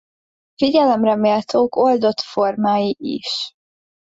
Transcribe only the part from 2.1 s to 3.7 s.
formái is.